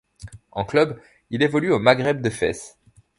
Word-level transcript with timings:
En 0.53 0.63
club, 0.65 0.99
il 1.29 1.43
évolue 1.43 1.71
au 1.71 1.77
Maghreb 1.77 2.23
de 2.23 2.31
Fès. 2.31 2.79